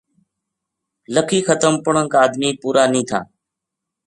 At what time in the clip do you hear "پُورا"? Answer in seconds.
2.61-2.83